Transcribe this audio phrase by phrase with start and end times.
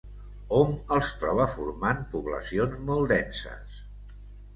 [0.59, 3.77] Hom els troba formant poblacions molt denses.